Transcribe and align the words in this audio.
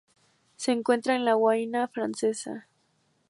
Se 0.55 0.71
encuentra 0.71 1.15
en 1.15 1.25
la 1.25 1.35
Guayana 1.35 1.87
francesa. 1.87 2.67